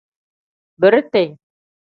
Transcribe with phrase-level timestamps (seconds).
[0.81, 1.23] Biriti.